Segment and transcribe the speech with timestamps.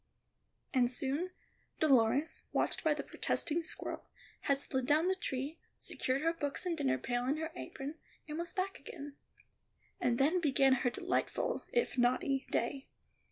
[0.73, 1.29] And soon
[1.79, 6.75] Dolores, watched by the protesting squirrel, had slid down the tree, secured her books and
[6.75, 9.15] dinner pail in her apron, and was back again.
[9.99, 12.87] And then began her delightful, if naughty, day.